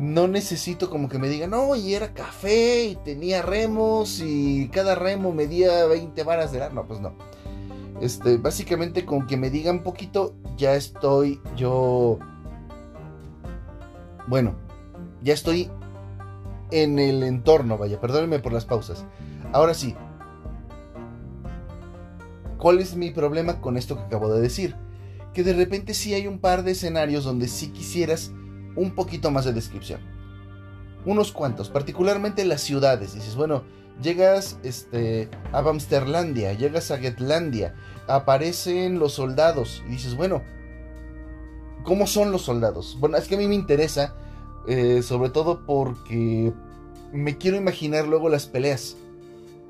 [0.00, 4.94] No necesito como que me digan, no, y era café y tenía remos y cada
[4.94, 6.70] remo medía 20 varas de la...
[6.70, 7.12] No, pues no.
[8.00, 12.18] Este, básicamente con que me digan poquito, ya estoy yo...
[14.26, 14.54] Bueno,
[15.22, 15.70] ya estoy
[16.70, 19.04] en el entorno, vaya, perdónenme por las pausas.
[19.52, 19.94] Ahora sí,
[22.56, 24.76] ¿cuál es mi problema con esto que acabo de decir?
[25.34, 28.32] Que de repente sí hay un par de escenarios donde sí quisieras
[28.76, 30.00] un poquito más de descripción.
[31.04, 33.14] Unos cuantos, particularmente las ciudades.
[33.14, 33.62] Dices, bueno,
[34.02, 37.74] llegas este, a Bamsterlandia, llegas a Getlandia,
[38.06, 40.42] aparecen los soldados y dices, bueno,
[41.84, 42.96] ¿cómo son los soldados?
[43.00, 44.14] Bueno, es que a mí me interesa
[44.66, 46.52] eh, sobre todo porque
[47.12, 48.96] me quiero imaginar luego las peleas.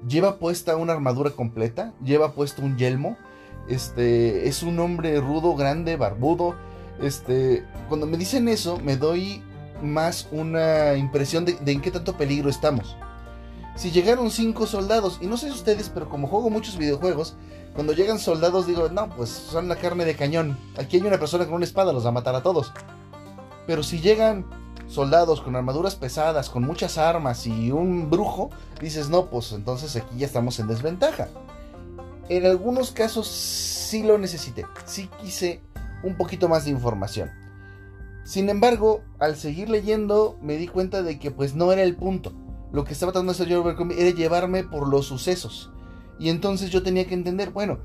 [0.07, 3.17] Lleva puesta una armadura completa, lleva puesto un yelmo.
[3.69, 6.55] Este es un hombre rudo, grande, barbudo.
[7.01, 9.43] Este, cuando me dicen eso, me doy
[9.83, 12.97] más una impresión de, en qué tanto peligro estamos.
[13.77, 17.37] Si llegaron cinco soldados, y no sé ustedes, pero como juego muchos videojuegos,
[17.75, 20.59] cuando llegan soldados digo, no, pues son la carne de cañón.
[20.77, 22.73] Aquí hay una persona con una espada, los va a matar a todos.
[23.67, 24.45] Pero si llegan
[24.87, 30.19] soldados con armaduras pesadas, con muchas armas y un brujo, dices, no, pues entonces aquí
[30.19, 31.29] ya estamos en desventaja.
[32.29, 35.61] En algunos casos sí lo necesité, sí quise
[36.03, 37.31] un poquito más de información.
[38.25, 42.33] Sin embargo, al seguir leyendo me di cuenta de que pues no era el punto.
[42.73, 45.71] Lo que estaba tratando de hacer yo era llevarme por los sucesos.
[46.19, 47.79] Y entonces yo tenía que entender, bueno,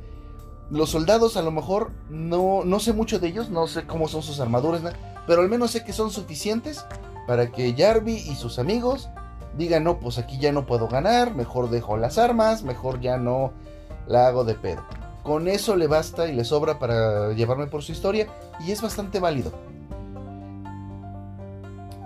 [0.69, 4.21] los soldados a lo mejor no, no sé mucho de ellos, no sé cómo son
[4.21, 4.81] sus armaduras,
[5.25, 6.85] pero al menos sé que son suficientes
[7.27, 9.09] para que Jarvi y sus amigos
[9.57, 13.53] digan, no, pues aquí ya no puedo ganar, mejor dejo las armas, mejor ya no
[14.07, 14.83] la hago de pedo.
[15.25, 18.27] Con eso le basta y le sobra para llevarme por su historia
[18.63, 19.51] y es bastante válido.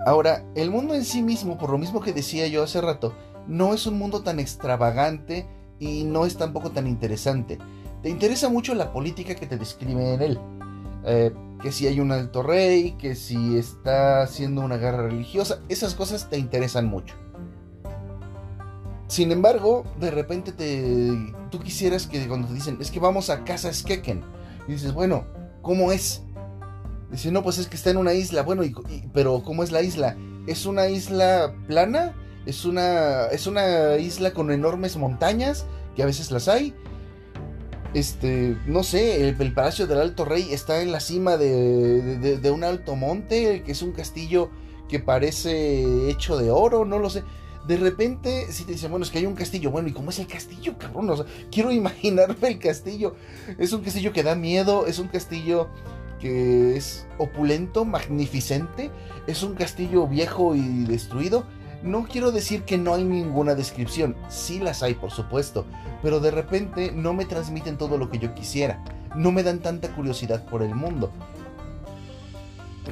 [0.06, 3.12] Ahora, el mundo en sí mismo, por lo mismo que decía yo hace rato,
[3.46, 5.46] no es un mundo tan extravagante
[5.78, 7.58] y no es tampoco tan interesante.
[8.02, 10.40] Te interesa mucho la política que te describe en él.
[11.04, 11.30] Eh,
[11.60, 16.30] que si hay un alto rey, que si está haciendo una guerra religiosa, esas cosas
[16.30, 17.14] te interesan mucho.
[19.08, 23.44] Sin embargo, de repente te, tú quisieras que cuando te dicen, es que vamos a
[23.44, 24.22] casa Skeken,
[24.68, 25.24] y dices, bueno,
[25.62, 26.22] ¿cómo es?
[27.10, 28.62] Dice, no, pues es que está en una isla, bueno,
[29.12, 30.16] pero ¿cómo es la isla?
[30.46, 32.14] ¿Es una isla plana?
[32.46, 35.66] ¿Es una, ¿Es una isla con enormes montañas?
[35.96, 36.74] Que a veces las hay
[37.94, 42.94] este, no sé, el, Palacio del Alto Rey está en la cima de, un alto
[42.96, 44.50] monte, que es un castillo
[44.88, 47.22] que parece hecho de oro, no lo sé.
[47.70, 50.18] De repente, si te dicen, bueno, es que hay un castillo, bueno, ¿y cómo es
[50.18, 51.24] el castillo, cabrón?
[51.52, 53.14] quiero imaginarme el castillo.
[53.58, 55.68] Es un castillo que da miedo, es un castillo
[56.18, 58.90] que es opulento, magnificente,
[59.28, 61.46] es un castillo viejo y destruido
[61.84, 65.64] no quiero decir que no hay ninguna descripción, sí las hay por supuesto,
[66.02, 68.82] pero de repente no me transmiten todo lo que yo quisiera,
[69.14, 71.12] no me dan tanta curiosidad por el mundo.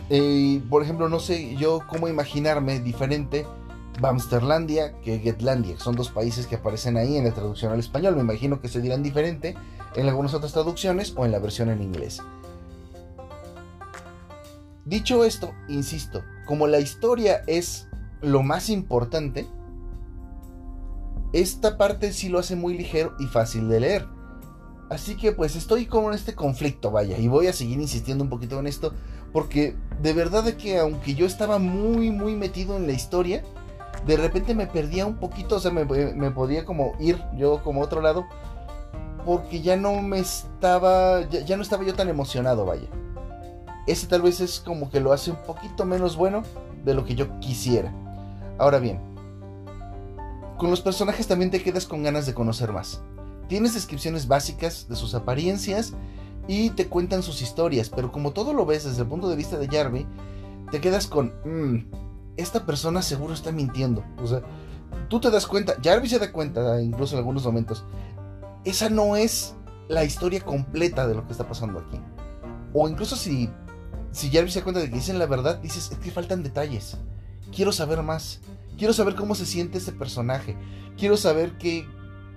[0.08, 3.44] Eh, por ejemplo, no sé yo cómo imaginarme diferente
[4.00, 8.22] Bamsterlandia que Getlandia, son dos países que aparecen ahí en la traducción al español, me
[8.22, 9.54] imagino que se dirán diferente
[9.94, 12.20] en algunas otras traducciones o en la versión en inglés.
[14.84, 17.88] Dicho esto, insisto, como la historia es
[18.22, 19.46] lo más importante,
[21.32, 24.06] esta parte sí lo hace muy ligero y fácil de leer.
[24.88, 28.30] Así que pues estoy como en este conflicto, vaya, y voy a seguir insistiendo un
[28.30, 28.94] poquito en esto,
[29.32, 33.44] porque de verdad que aunque yo estaba muy, muy metido en la historia,
[34.08, 38.00] de repente me perdía un poquito, o sea, me, podía como ir yo como otro
[38.00, 38.26] lado,
[39.26, 42.88] porque ya no me estaba, ya, no estaba yo tan emocionado, vaya.
[43.86, 46.42] Ese tal vez es como que lo hace un poquito menos bueno
[46.86, 47.92] de lo que yo quisiera.
[48.56, 48.98] Ahora bien,
[50.56, 53.02] con los personajes también te quedas con ganas de conocer más.
[53.46, 55.92] Tienes descripciones básicas de sus apariencias
[56.46, 59.58] y te cuentan sus historias, pero como todo lo ves desde el punto de vista
[59.58, 60.06] de Jarvis,
[60.70, 62.07] te quedas con, mmm,
[62.38, 64.04] esta persona seguro está mintiendo.
[64.22, 64.42] O sea,
[65.08, 67.84] tú te das cuenta, Jarvis se da cuenta incluso en algunos momentos,
[68.64, 69.54] esa no es
[69.88, 72.00] la historia completa de lo que está pasando aquí.
[72.72, 73.50] O incluso si,
[74.12, 76.96] si Jarvis se da cuenta de que dicen la verdad, dices, es que faltan detalles.
[77.54, 78.40] Quiero saber más.
[78.78, 80.56] Quiero saber cómo se siente ese personaje.
[80.96, 81.86] Quiero saber qué,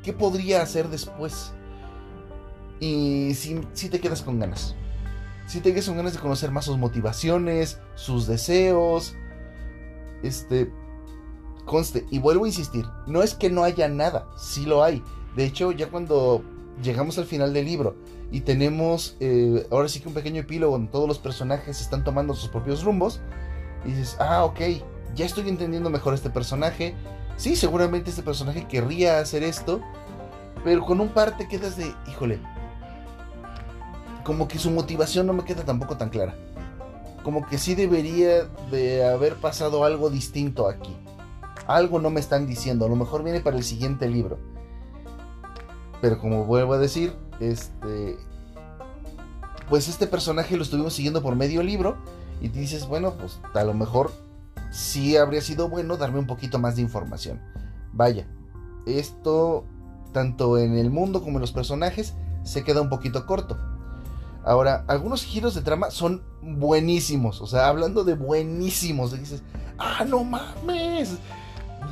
[0.04, 1.54] ¿Qué podría hacer después?
[2.80, 4.76] Y si, te quedas con ganas.
[5.46, 9.16] Si te quedas con ganas de conocer más sus motivaciones, sus deseos.
[10.24, 10.72] Este.
[11.66, 15.04] Conste, y vuelvo a insistir, no es que no haya nada, sí lo hay.
[15.36, 16.44] De hecho, ya cuando
[16.82, 17.96] llegamos al final del libro
[18.32, 22.34] y tenemos eh, ahora sí que un pequeño epílogo donde todos los personajes están tomando
[22.34, 23.22] sus propios rumbos,
[23.86, 24.60] y dices, ah, ok,
[25.16, 26.96] ya estoy entendiendo mejor este personaje,
[27.42, 29.82] Sí, seguramente este personaje querría hacer esto,
[30.64, 32.38] pero con un par te quedas de, híjole,
[34.24, 36.36] como que su motivación no me queda tampoco tan clara.
[37.24, 40.96] Como que sí debería de haber pasado algo distinto aquí.
[41.68, 44.40] Algo no me están diciendo, a lo mejor viene para el siguiente libro.
[46.02, 48.18] Pero como vuelvo a decir, este
[49.72, 51.96] pues este personaje lo estuvimos siguiendo por medio libro
[52.42, 54.12] y dices, bueno, pues a lo mejor
[54.70, 57.40] sí habría sido bueno darme un poquito más de información.
[57.94, 58.28] Vaya,
[58.86, 59.64] esto,
[60.12, 63.58] tanto en el mundo como en los personajes, se queda un poquito corto.
[64.44, 67.42] Ahora, algunos giros de trama son buenísimos.
[67.42, 69.44] O sea, hablando de buenísimos, dices,
[69.78, 71.18] ah, no mames.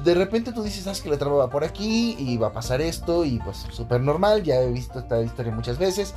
[0.04, 2.82] De repente tú dices, sabes que la trama va por aquí y va a pasar
[2.82, 6.14] esto y pues súper normal, ya he visto esta historia muchas veces.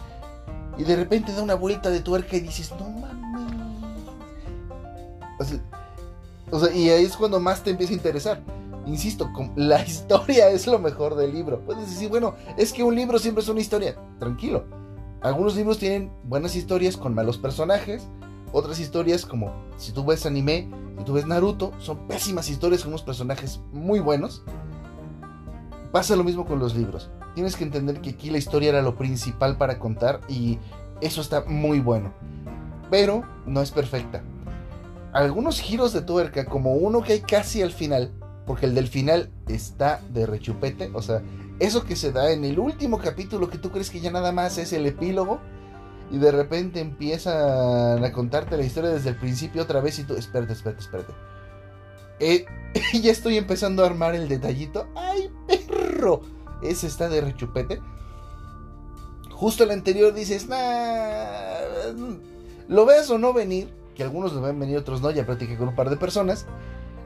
[0.79, 3.13] Y de repente da una vuelta de tuerca y dices, no mames.
[6.51, 8.43] O sea, y ahí es cuando más te empieza a interesar.
[8.87, 11.61] Insisto, la historia es lo mejor del libro.
[11.61, 13.97] Puedes decir, bueno, es que un libro siempre es una historia.
[14.19, 14.82] Tranquilo.
[15.23, 18.09] Algunos libros tienen buenas historias con malos personajes.
[18.53, 22.91] Otras historias, como si tú ves anime, si tú ves Naruto, son pésimas historias con
[22.91, 24.43] unos personajes muy buenos.
[25.91, 27.11] Pasa lo mismo con los libros.
[27.35, 30.59] Tienes que entender que aquí la historia era lo principal para contar y
[31.01, 32.13] eso está muy bueno.
[32.91, 34.23] Pero no es perfecta
[35.13, 38.13] algunos giros de tuerca, como uno que hay casi al final,
[38.47, 41.23] porque el del final está de rechupete, o sea,
[41.67, 44.59] eso que se da en el último capítulo que tú crees que ya nada más
[44.59, 45.41] es el epílogo,
[46.11, 50.15] y de repente empiezan a contarte la historia desde el principio otra vez y tú,
[50.15, 51.13] espérate, espérate, espérate.
[52.21, 52.45] Eh,
[53.01, 54.89] ya estoy empezando a armar el detallito.
[54.95, 56.21] ¡Ay, perro!
[56.63, 57.81] Ese está de rechupete.
[59.31, 60.59] Justo el anterior dices, nah,
[62.69, 65.69] lo ves o no venir que algunos lo ven venir, otros no, ya platiqué con
[65.69, 66.47] un par de personas,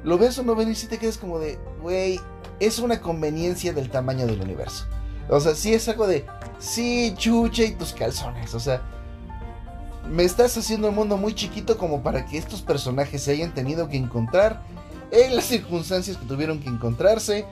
[0.07, 2.21] lo ves o no venir si te quedas como de, güey,
[2.61, 4.87] es una conveniencia del tamaño del universo.
[5.29, 6.25] O sea, sí es algo de,
[6.61, 8.83] sí, chucha y tus calzones, o sea,
[10.09, 13.89] me estás haciendo el mundo muy chiquito como para que estos personajes se hayan tenido
[13.89, 14.63] que encontrar
[15.11, 17.45] en las circunstancias que tuvieron que encontrarse,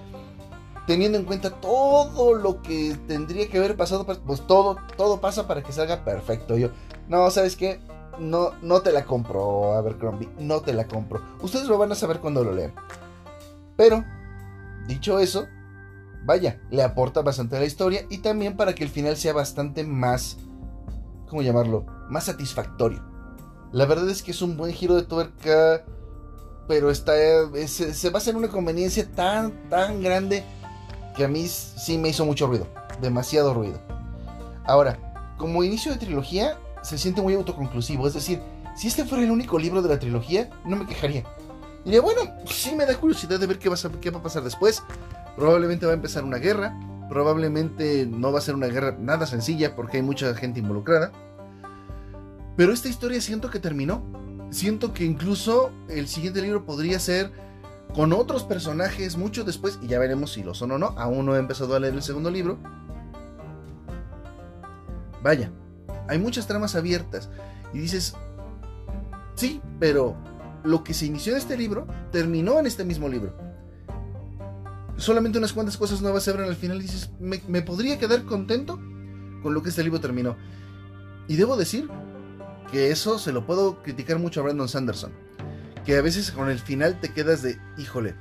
[0.86, 5.64] teniendo en cuenta todo lo que tendría que haber pasado, pues todo, todo pasa para
[5.64, 6.56] que salga perfecto.
[6.56, 6.68] Yo,
[7.08, 7.80] no, ¿sabes qué?
[8.18, 11.22] No, no te la compro, Abercrombie, no te la compro.
[11.40, 12.72] Ustedes lo van a saber cuando lo lean.
[13.76, 14.04] Pero,
[14.86, 15.46] dicho eso,
[16.24, 19.84] vaya, le aporta bastante a la historia y también para que el final sea bastante
[19.84, 20.38] más,
[21.28, 21.84] ¿cómo llamarlo?
[22.08, 23.02] Más satisfactorio.
[23.72, 25.84] La verdad es que es un buen giro de tuerca,
[26.68, 27.12] pero está,
[27.66, 30.44] se, se basa en una conveniencia tan, tan grande
[31.16, 32.66] que a mí sí me hizo mucho ruido,
[33.00, 33.80] demasiado ruido.
[34.64, 38.06] Ahora, como inicio de trilogía, se siente muy autoconclusivo.
[38.06, 38.40] Es decir,
[38.76, 41.24] si este fuera el único libro de la trilogía, no me quejaría.
[41.84, 44.44] Diría, bueno, sí me da curiosidad de ver qué va, a, qué va a pasar
[44.44, 44.82] después.
[45.36, 46.78] Probablemente va a empezar una guerra.
[47.08, 51.12] Probablemente no va a ser una guerra nada sencilla porque hay mucha gente involucrada.
[52.56, 54.02] Pero esta historia siento que terminó.
[54.50, 57.32] Siento que incluso el siguiente libro podría ser
[57.94, 59.78] con otros personajes mucho después.
[59.82, 60.94] Y ya veremos si lo son o no.
[60.98, 62.58] Aún no he empezado a leer el segundo libro.
[65.22, 65.50] Vaya,
[66.08, 67.30] hay muchas tramas abiertas.
[67.72, 68.14] Y dices,
[69.34, 70.16] sí, pero
[70.62, 73.34] lo que se inició en este libro terminó en este mismo libro.
[74.96, 78.24] solamente unas cuantas cosas nuevas se abren al final y dices, me, me podría quedar
[78.24, 78.78] contento
[79.42, 80.36] con lo que este libro terminó.
[81.26, 81.88] Y debo decir
[82.70, 85.12] que eso se lo puedo criticar mucho a Brandon Sanderson.
[85.84, 88.14] Que a veces con el final te quedas de, híjole,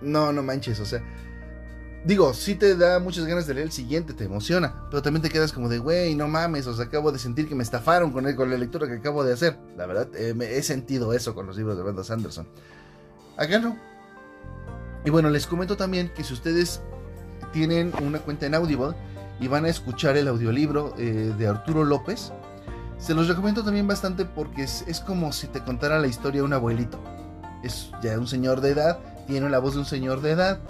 [0.00, 1.02] no, no manches, o sea,
[2.04, 5.30] digo, sí te da muchas ganas de leer el siguiente, te emociona, pero también te
[5.30, 8.30] quedas como de, güey, no mames, o sea, acabo de sentir que me estafaron con,
[8.34, 9.58] con la lectura que acabo de hacer.
[9.76, 12.46] La verdad, eh, he sentido eso con los libros de Brandon Sanderson.
[13.36, 13.76] Acá no.
[15.04, 16.80] Y bueno, les comento también que si ustedes
[17.52, 18.94] tienen una cuenta en Audible
[19.40, 22.32] y van a escuchar el audiolibro eh, de Arturo López,
[22.98, 26.46] se los recomiendo también bastante porque es, es, como si te contara la historia de
[26.46, 27.00] un abuelito.
[27.64, 30.60] Es ya un señor de edad, tiene la voz de un señor de edad.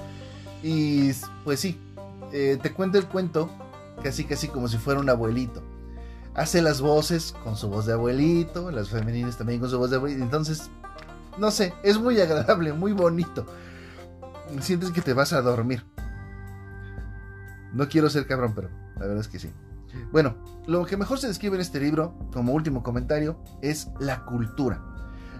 [0.63, 1.13] Y
[1.45, 1.79] pues sí,
[2.33, 3.51] eh, te cuenta el cuento
[4.03, 5.63] casi casi como si fuera un abuelito.
[6.35, 9.97] Hace las voces con su voz de abuelito, las femeninas también con su voz de
[9.97, 10.23] abuelito.
[10.23, 10.71] Entonces,
[11.39, 13.47] no sé, es muy agradable, muy bonito.
[14.61, 15.85] Sientes que te vas a dormir.
[17.73, 19.51] No quiero ser cabrón, pero la verdad es que sí.
[20.11, 20.37] Bueno,
[20.67, 24.81] lo que mejor se describe en este libro, como último comentario, es la cultura.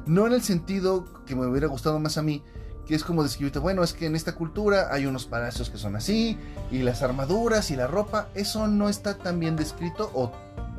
[0.07, 2.43] No en el sentido que me hubiera gustado más a mí,
[2.87, 5.97] que es como describirte, bueno, es que en esta cultura hay unos palacios que son
[5.97, 6.39] así,
[6.71, 10.33] y las armaduras y la ropa, eso no está tan bien descrito o,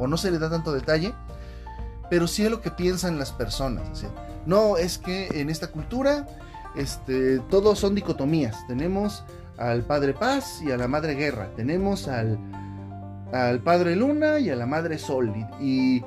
[0.06, 1.14] no se le da tanto detalle,
[2.10, 4.06] pero sí es lo que piensan las personas.
[4.46, 6.28] no, es que en esta cultura,
[6.76, 8.68] este, todos son dicotomías.
[8.68, 9.24] Tenemos
[9.58, 11.50] al Padre Paz y a la Madre Guerra.
[11.56, 12.38] Tenemos al,
[13.32, 15.34] al Padre Luna y a la Madre Sol.
[15.62, 16.04] Y,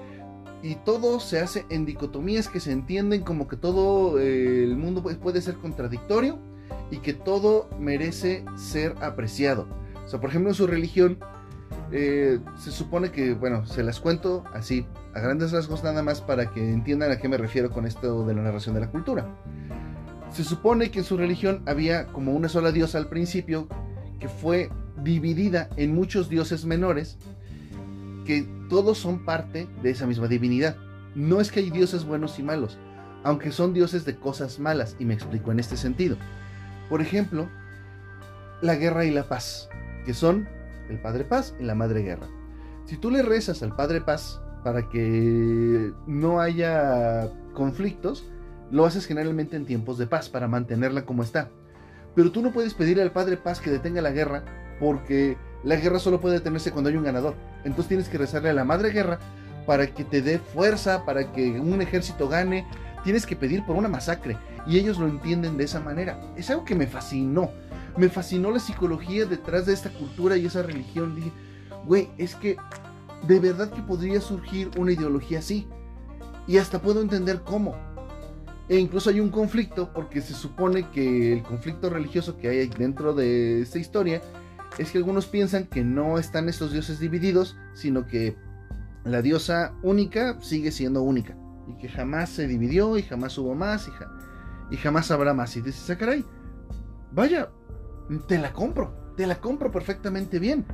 [0.75, 5.41] todo se hace en dicotomías que se entienden como que todo eh, el mundo puede
[5.41, 6.39] ser contradictorio
[6.91, 9.67] y que todo merece ser apreciado.
[10.05, 11.19] O sea, por ejemplo, en su religión
[11.93, 16.51] eh, se supone que, bueno, se las cuento así, a grandes rasgos nada más para
[16.51, 19.27] que entiendan a qué me refiero con esto de la narración de la cultura.
[20.31, 23.69] Se supone que en su religión había como una sola diosa al principio,
[24.19, 24.71] que fue
[25.03, 27.19] dividida en muchos dioses menores,
[28.27, 30.77] que todos son parte de esa misma divinidad.
[31.15, 32.79] No es que hay dioses buenos y malos,
[33.25, 36.17] aunque son dioses de cosas malas, y me explico en este sentido.
[36.91, 37.49] Por ejemplo,
[38.61, 39.69] la guerra y la paz,
[40.05, 40.49] que son
[40.89, 42.29] el Padre Paz y la Madre Guerra.
[42.85, 48.29] Si tú le rezas al Padre Paz para que no haya conflictos,
[48.71, 51.51] lo haces generalmente en tiempos de paz para mantenerla como está.
[52.15, 54.45] Pero tú no puedes pedirle al Padre Paz que detenga la guerra
[54.81, 55.37] porque
[55.67, 57.35] la guerra solo puede detenerse cuando hay un ganador.
[57.65, 59.19] Entonces tienes que rezarle a la Madre Guerra
[59.67, 62.65] para que te dé fuerza, para que un ejército gane.
[63.03, 64.39] Tienes que pedir por una masacre.
[64.65, 66.21] Y ellos lo entienden de esa manera.
[66.37, 67.51] Es algo que me fascinó.
[67.97, 71.17] Me fascinó la psicología detrás de esta cultura y esa religión.
[71.17, 71.33] Dije,
[71.85, 72.57] güey, es que
[73.27, 75.67] de verdad que podría surgir una ideología así.
[76.47, 77.75] Y hasta puedo entender cómo.
[78.69, 83.15] E incluso hay un conflicto porque se supone que el conflicto religioso que hay dentro
[83.15, 84.23] de esta historia
[84.79, 88.37] es que algunos piensan que no están estos dioses divididos, sino que
[89.05, 91.37] la diosa única sigue siendo única
[91.69, 93.89] y que jamás se dividió y jamás hubo más
[94.71, 95.57] y, jamás habrá más.
[95.57, 96.25] Y dices, ah, caray,
[97.13, 97.51] vaya,
[98.29, 100.65] te la compro, te la compro perfectamente bien.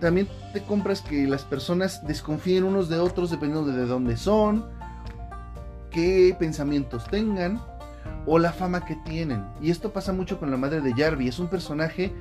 [0.00, 4.64] También te compras que las personas desconfíen unos de otros dependiendo de dónde son,
[5.90, 7.60] qué pensamientos tengan
[8.26, 9.44] o la fama que tienen.
[9.60, 11.34] Y esto pasa mucho con la madre de Jarvis.
[11.34, 12.14] Es un personaje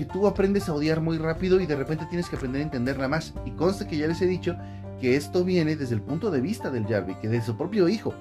[0.00, 3.06] que tú aprendes a odiar muy rápido y de repente tienes que aprender a entenderla
[3.06, 3.34] más.
[3.44, 4.56] Y conste que ya les he dicho
[4.98, 8.14] que esto viene desde el punto de vista del Jarvis, que de su propio hijo.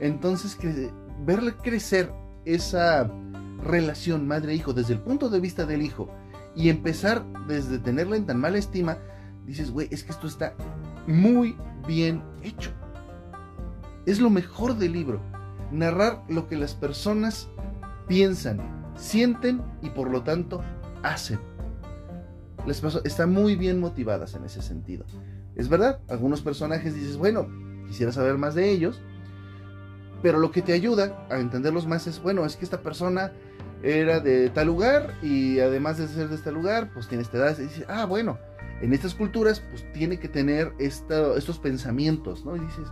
[0.00, 0.58] Entonces,
[1.24, 2.12] verle crecer
[2.44, 3.10] esa
[3.62, 6.10] relación madre-hijo desde el punto de vista del hijo
[6.54, 8.98] y empezar desde tenerla en tan mala estima,
[9.46, 10.52] dices, güey, es que esto está
[11.06, 11.56] muy
[11.86, 12.70] bien hecho.
[14.04, 15.22] Es lo mejor del libro,
[15.72, 17.48] narrar lo que las personas
[18.08, 18.60] piensan,
[18.94, 20.62] sienten y por lo tanto
[21.04, 21.38] hacen.
[22.66, 25.04] Les están muy bien motivadas en ese sentido.
[25.54, 27.46] Es verdad, algunos personajes dices, bueno,
[27.86, 29.00] quisiera saber más de ellos,
[30.22, 33.32] pero lo que te ayuda a entenderlos más es, bueno, es que esta persona
[33.82, 37.58] era de tal lugar y además de ser de este lugar, pues tiene esta edad.
[37.58, 38.38] Y dices, ah, bueno,
[38.80, 42.56] en estas culturas, pues tiene que tener estos pensamientos, ¿no?
[42.56, 42.88] Y dices,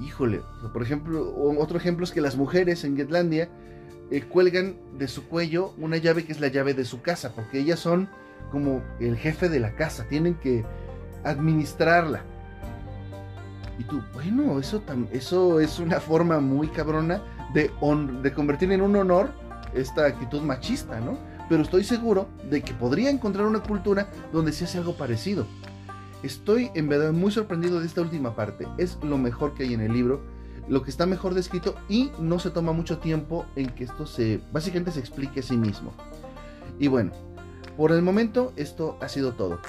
[0.00, 0.42] híjole,
[0.74, 3.50] por ejemplo, otro ejemplo es que las mujeres en Getlandia
[4.10, 7.60] eh, cuelgan de su cuello una llave que es la llave de su casa, porque
[7.60, 8.08] ellas son
[8.50, 10.64] como el jefe de la casa, tienen que
[11.24, 12.22] administrarla.
[13.78, 14.82] Y tú, bueno, eso,
[15.12, 17.22] eso es una forma muy cabrona
[17.54, 17.70] de,
[18.22, 19.30] de convertir en un honor
[19.74, 21.18] esta actitud machista, ¿no?
[21.48, 25.46] Pero estoy seguro de que podría encontrar una cultura donde se hace algo parecido.
[26.22, 28.66] Estoy en verdad muy sorprendido de esta última parte.
[28.76, 30.20] Es lo mejor que hay en el libro.
[30.68, 34.40] Lo que está mejor descrito y no se toma mucho tiempo en que esto se
[34.52, 35.92] básicamente se explique a sí mismo.
[36.78, 37.12] Y bueno,
[37.76, 39.60] por el momento esto ha sido todo.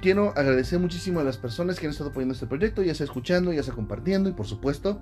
[0.00, 3.52] Quiero agradecer muchísimo a las personas que han estado apoyando este proyecto, ya sea escuchando,
[3.52, 5.00] ya sea compartiendo y por supuesto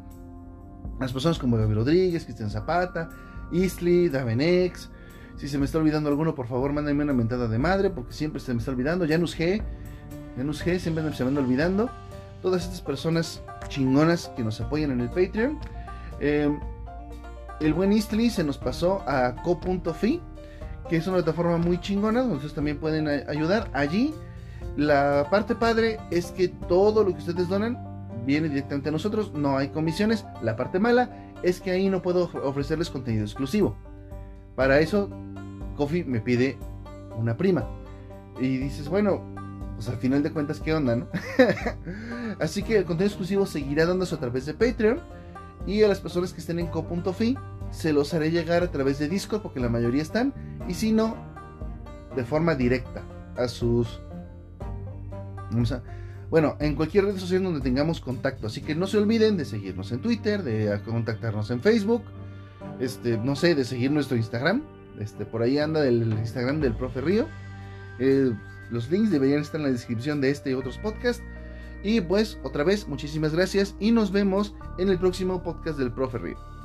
[0.99, 3.11] a las personas como Gaby Rodríguez, Cristian Zapata,
[3.53, 4.89] Isli, Davenex.
[5.37, 8.41] Si se me está olvidando alguno, por favor, mándenme una mentada de madre porque siempre
[8.41, 9.07] se me está olvidando.
[9.07, 9.63] Janus G,
[10.37, 11.91] Janus G, siempre se me anda olvidando.
[12.41, 15.59] Todas estas personas chingonas que nos apoyan en el Patreon.
[16.21, 16.59] Em,
[17.61, 20.21] el buen Istli se nos pasó a co.fi,
[20.89, 23.71] que es una plataforma muy chingona, donde ustedes también pueden ayudar.
[23.73, 24.15] Allí,
[24.77, 27.79] la parte padre es que todo lo que ustedes donan
[28.27, 30.27] viene directamente a nosotros, no hay comisiones.
[30.43, 31.11] La parte mala
[31.43, 33.77] es que ahí no puedo ofrecerles contenido exclusivo.
[34.55, 35.09] Para eso,
[35.77, 36.59] Kofi me pide
[37.17, 37.65] una prima.
[38.41, 39.23] Y dices, bueno,
[39.77, 41.07] pues al final de cuentas, ¿qué onda, no?
[42.41, 45.01] Así que el contenido exclusivo seguirá dándose a través de Patreon.
[45.67, 47.37] Y a las personas que estén en co.fi
[47.71, 50.33] se los haré llegar a través de Discord, porque la mayoría están.
[50.67, 51.17] Y si no,
[52.15, 53.03] de forma directa
[53.37, 54.01] a sus.
[56.31, 58.47] bueno, en cualquier red social donde tengamos contacto.
[58.47, 62.03] Así que no se olviden de seguirnos en Twitter, de contactarnos en Facebook.
[62.81, 64.63] Este, no sé, de seguir nuestro Instagram.
[65.01, 67.27] Este, por ahí anda el Instagram del profe Río.
[67.99, 68.33] Eh,
[68.71, 71.23] los links deberían estar en la descripción de este y otros podcasts.
[71.83, 76.56] Y pues otra vez, muchísimas gracias y nos vemos en el próximo podcast del Profe.